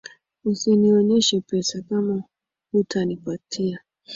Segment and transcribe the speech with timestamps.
[0.45, 2.23] Usinioneshe pesa kama
[2.71, 3.79] hutanipatia